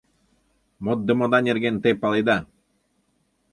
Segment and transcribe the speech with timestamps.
[0.83, 2.37] Моддымыда нерген те паледа!